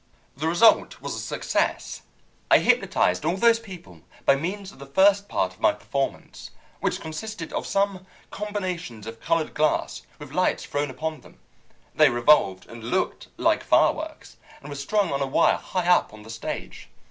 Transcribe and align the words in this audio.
The 0.35 0.47
result 0.47 0.99
was 0.99 1.13
a 1.15 1.19
success. 1.19 2.01
I 2.49 2.57
hypnotized 2.57 3.23
all 3.23 3.37
those 3.37 3.59
people 3.59 4.01
by 4.25 4.35
means 4.35 4.71
of 4.71 4.79
the 4.79 4.87
first 4.87 5.29
part 5.29 5.53
of 5.53 5.59
my 5.59 5.73
performance, 5.73 6.49
which 6.79 6.99
consisted 6.99 7.53
of 7.53 7.67
some 7.67 8.07
combinations 8.31 9.05
of 9.05 9.21
colored 9.21 9.53
glass 9.53 10.01
with 10.17 10.31
lights 10.33 10.65
thrown 10.65 10.89
upon 10.89 11.21
them. 11.21 11.37
They 11.93 12.09
revolved, 12.09 12.65
and 12.65 12.85
looked 12.85 13.27
like 13.37 13.61
fireworks, 13.63 14.37
and 14.59 14.69
were 14.69 14.75
strung 14.75 15.11
on 15.13 15.21
a 15.21 15.27
wire 15.27 15.57
high 15.57 15.87
up 15.87 16.15
on 16.15 16.23
the 16.23 16.31
stage. 16.31 16.89